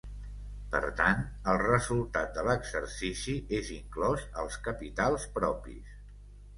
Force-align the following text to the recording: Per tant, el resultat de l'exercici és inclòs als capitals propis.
Per 0.69 0.79
tant, 1.01 1.21
el 1.53 1.59
resultat 1.65 2.33
de 2.39 2.47
l'exercici 2.49 3.37
és 3.61 3.73
inclòs 3.79 4.27
als 4.45 4.61
capitals 4.71 5.33
propis. 5.41 5.99